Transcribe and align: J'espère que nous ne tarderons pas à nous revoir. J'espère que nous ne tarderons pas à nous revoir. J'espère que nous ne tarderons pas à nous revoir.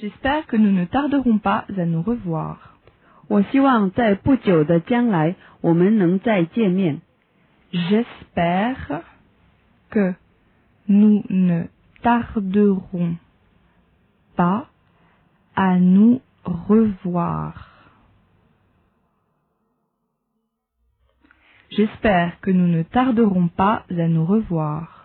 J'espère 0.00 0.46
que 0.46 0.56
nous 0.56 0.72
ne 0.72 0.84
tarderons 0.86 1.38
pas 1.38 1.66
à 1.76 1.84
nous 1.84 2.02
revoir. 2.02 2.78
J'espère 7.72 8.52
que 9.90 10.14
nous 10.88 11.24
ne 11.28 11.66
tarderons 12.02 13.16
pas 14.36 14.68
à 15.54 15.78
nous 15.78 16.20
revoir. 16.44 17.68
J'espère 21.70 22.40
que 22.40 22.50
nous 22.50 22.68
ne 22.68 22.82
tarderons 22.82 23.48
pas 23.48 23.84
à 23.90 24.08
nous 24.08 24.24
revoir. 24.26 25.01